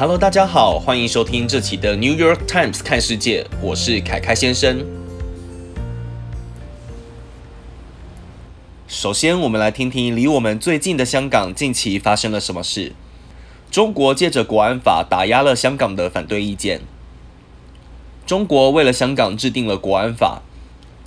[0.00, 4.82] Hello，大家好，欢迎收听这期的 New York Times 看世界，我是凯凯先生。
[8.88, 12.94] 首先，我们来听听离我们最近的香港近期发生了什么事。
[13.70, 16.80] 中国借着国安法打压了香港的反对意见。
[18.24, 20.40] 中国为了香港制定了国安法，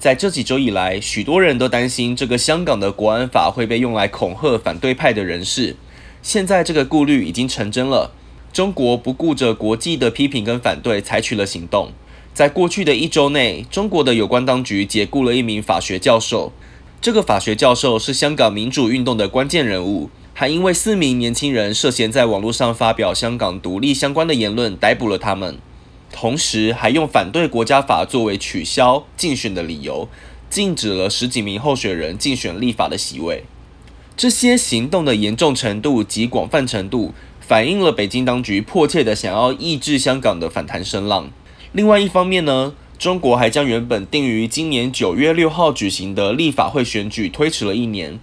[0.00, 5.76] 在这几周以来，许多人都担心这个香港的国安法会被用来恐吓反对派的人士。
[6.22, 8.10] 现在这个顾虑已经成真了。
[8.52, 11.92] 中国不顾着国际的批评跟反对，采取了行动。
[12.34, 16.52] 在过去的一周内，中国的有关当局解雇了一名法学教授。
[17.00, 25.56] 这个法学教授是香港民主运动的关键人物，还因为四名年轻人涉嫌在网络上发表香港独立相关的言论，逮捕了他们。
[26.12, 30.08] 同时，还用反对国家法作为取消竞选的理由，
[30.50, 33.44] 禁止了十几名候选人竞选立法的席位。
[34.16, 37.14] 这些行动的严重程度及广泛程度。
[37.50, 41.32] 反映了北京当局迫切的想要抑制香港的反弹声浪。
[41.72, 48.20] 另外一方面呢，中国还将原本定于今年九月六号举行的立法会选举推迟了一年。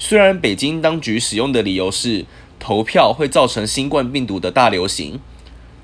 [0.00, 2.26] 虽然北京当局使用的理由是
[2.58, 5.20] 投票会造成新冠病毒的大流行，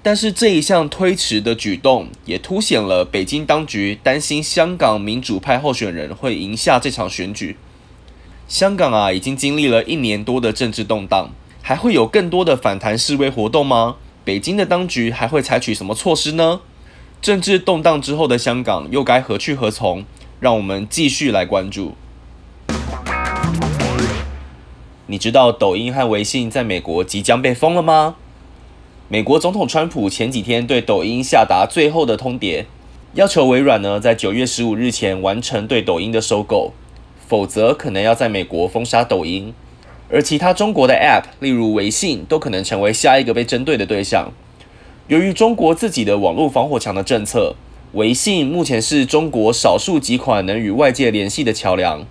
[0.03, 7.57] 但是这一项推迟的举动也凸显了北京当局担心香港民主派候选人会赢下这场选举。
[8.49, 11.31] 香港啊，已经经历了一年多的政治动荡。
[11.63, 13.97] 还会有更多的反弹示威活动吗？
[14.25, 16.61] 北京的当局还会采取什么措施呢？
[17.21, 20.05] 政治动荡之后的香港又该何去何从？
[20.41, 21.95] 让我们继续来关注。
[25.07, 28.17] 你知道抖音和微信在美国即将被封了吗？
[29.09, 32.65] 美国总统川普前几天对抖音下达最后的通牒，
[33.15, 36.73] 要求微软呢在九月十五日前完成对抖音的收购，
[37.29, 39.55] 否则可能要在美国封杀抖音。
[40.13, 44.31] 而其他中国的 App，例如微信，都可能成为下一个被针对的对象。
[45.09, 47.57] 由于中国自己的网络防火墙的政策，
[47.95, 52.05] 微信目前是中国少数几款能与外界联系的桥梁。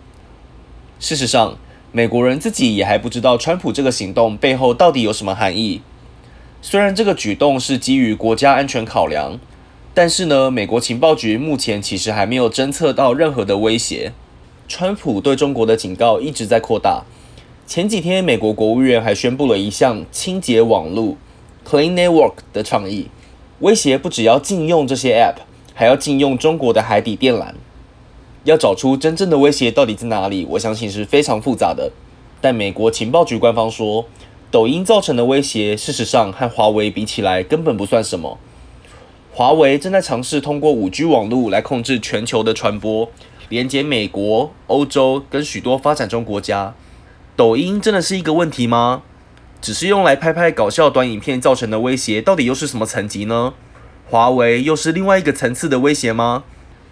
[0.99, 1.59] 事实上，
[1.91, 5.81] 美国人自己也还不知道川普这个行动背后到底有什么含义。
[6.63, 9.39] 虽然这个举动是基于国家安全考量，
[9.93, 14.11] 但是呢，美国情报局目前其实还没有侦测到任何的威胁。
[14.67, 17.03] 川普对中国的警告一直在扩大。
[17.71, 21.15] 前几天，美国国务院还宣布了一项清洁网络
[21.65, 23.07] （Clean Network） 的倡议，
[23.59, 25.43] 威胁不只要禁用这些 App，
[25.73, 27.53] 还要禁用中国的海底电缆。
[28.43, 31.93] 要找出真正的威胁到底在哪里，我相信是非常复杂的。
[32.41, 34.03] 但美国情报局官方说，
[34.51, 38.37] 抖音造成的威胁，事实上和华为比起来根本不算什么。
[39.31, 43.07] 华为正在尝试通过 5G 网络来控制全球的传播，
[43.47, 46.75] 连接美国、欧洲跟许多发展中国家。
[47.35, 49.03] 抖音真的是一个问题吗？
[49.61, 53.53] 只是用来拍拍搞笑短影片造成的威胁，到底又是什么层级呢？
[54.09, 56.43] 华为又是另外一个层次的威胁吗？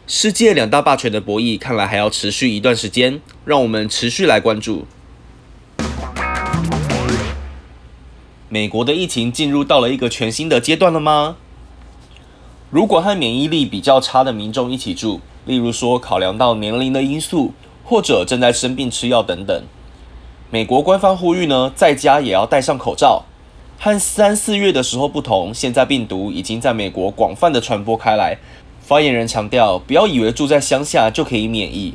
[0.07, 4.87] 世界两大霸权的博弈，看来还要持续一段时间，让我们持续来关注。
[8.47, 11.35] 美国的疫情进入到了一个全新的阶段了吗？
[12.71, 19.63] 如果和免疫力比较差的民众一起住，例如说考量到年龄的因素，或者正在生病吃药等等。
[20.51, 23.25] 美国官方呼吁呢，在家也要戴上口罩。
[23.77, 28.39] 和三四月的时候不同，现在病毒已经在美国广泛的传播开来。
[28.81, 31.93] 发言人强调，不要以为住在乡下就可以免疫。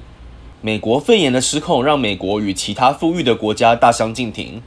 [0.61, 4.63] 美国肺炎的失控让美国与其他富裕的国家大相径庭。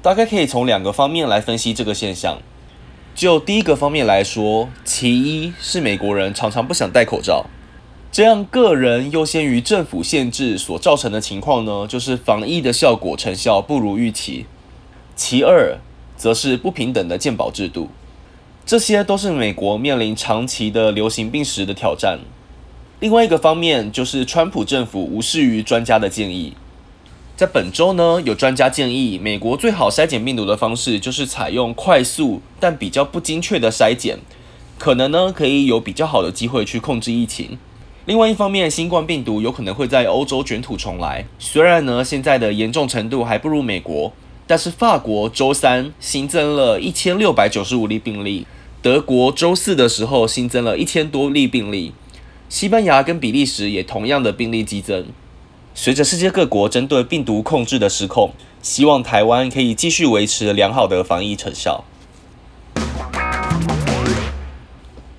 [0.00, 2.38] 大概可以从两个方面来分析这个现象。
[3.14, 7.44] 就第一个方面来说，其一是美国人常常不想戴口罩。
[8.12, 14.46] 这样个人优先于政府限制所造成的情况呢，就是防疫的效果成效不如预期。
[15.14, 15.78] 其二，
[16.16, 17.88] 则是不平等的鉴保制度，
[18.66, 22.18] 这些都是美国面临长期的流行病史的挑战。
[22.98, 26.54] 另外一个方面，就是川普政府无视于专家的建议。
[27.36, 34.18] 在本周呢，有专家建议，美国最好筛检病毒的方式就是采用快速但比较不精确的筛检，
[34.76, 37.56] 可能呢可以有比较好的机会去控制疫情。
[38.10, 41.24] 另外一方面，新冠病毒有可能会在欧洲卷土重来。
[41.38, 44.12] 虽然呢，现在的严重程度还不如美国，
[44.48, 48.48] 但是法国周三新增了一千六百九十五例病例，
[48.82, 51.92] 德国周四的时候新增了一千多例病例，
[52.48, 55.06] 西班牙跟比利时也同样的病例激增。
[55.72, 61.84] 随着世界各国针对病毒控制的失控，希望台湾可以继续维持良好的防疫成效。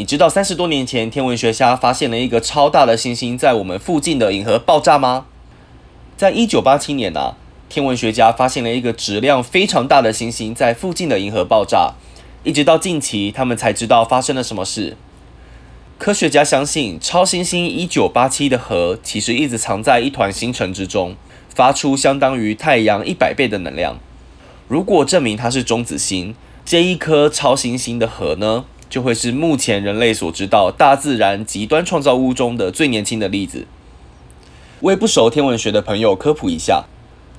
[0.01, 5.27] 你知道三十多年前天文学家发现了一个超大的星星在我们附近的银河爆炸吗？
[6.17, 7.35] 在一九八七年啊，
[7.69, 11.93] 天文学家发现了一个质量非常大的星星在附近的银河爆炸，
[12.43, 14.97] 一直到近期，他们才知道发生了什么事。
[15.99, 21.15] 科学家相信，超新星一九八七的核其实一直藏在一团星辰之中，
[21.53, 23.99] 发出相当于太阳一百倍的能量。
[24.67, 26.33] 如果证明它是中子星，
[26.65, 33.65] 这一颗超新星的核呢，就会是目前人类所知道大自然极端创造物中的最年轻的例子。
[34.81, 36.83] 为不熟天文学的朋友科普一下，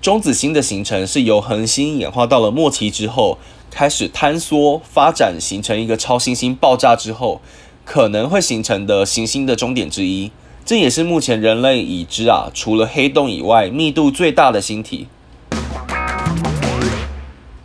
[0.00, 3.37] 中子星的形成是由恒星演化到了末期之后，
[3.70, 7.43] 开始坍缩发展，形成一个超新星爆炸之后。
[7.84, 10.31] 可能会形成的行星的终点之一，
[10.64, 15.08] 这也是目前人类已知啊，除了黑洞以外密度最大的星体。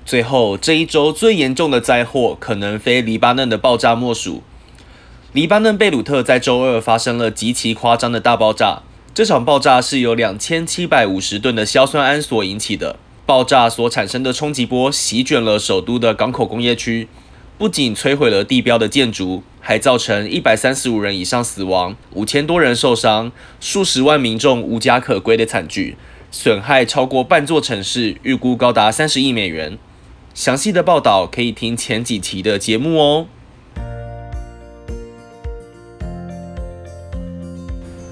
[0.07, 4.41] 最后，这一周最严重的灾祸可能非黎巴嫩的爆炸莫属。
[5.33, 8.83] 黎巴嫩贝鲁特在周二发生了极其夸张的大爆炸，
[9.13, 12.95] 这场爆炸是由两千七百五十吨的硝酸铵所引起的。
[13.25, 17.09] 爆炸所产生的冲击波席卷了首都的港口工业区。
[17.57, 25.97] 不仅摧毁了地标的建筑，还造成一百三十五人以上死亡、五千多人受伤、数十万民众无家可归的惨剧，
[26.31, 29.77] 损害超过半座城市，预估高达三十亿美元。
[30.37, 33.25] 详细的报道可以听前几期的节目哦。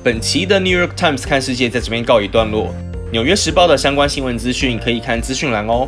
[0.04, 2.69] 本期的《New York Times 看世界》在这边告一段落，
[3.12, 5.88] 《纽约时报》的相关新闻资讯可以看资讯栏哦。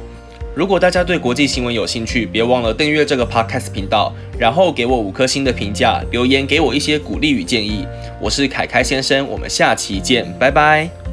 [0.53, 7.83] 如果大家对国际新闻有兴趣，别忘了订阅这个 podcast 频道，然后给我五颗星的评价，留言给我一些鼓励与建议。
[8.21, 11.06] 我是凯凯先生，我们下期见，拜拜。